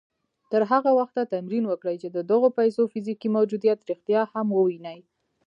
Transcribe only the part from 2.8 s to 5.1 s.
فزيکي موجوديت رښتيا هم ووينئ.